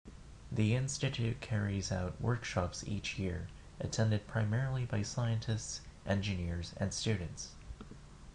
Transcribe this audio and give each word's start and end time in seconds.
The 0.51 0.73
Institute 0.73 1.41
carries 1.41 1.91
out 1.91 2.19
workshops 2.19 2.83
each 2.87 3.19
year, 3.19 3.49
attended 3.79 4.25
primarily 4.27 4.83
by 4.83 5.03
scientists, 5.03 5.81
engineers, 6.07 6.73
and 6.77 6.91
students. 6.91 7.49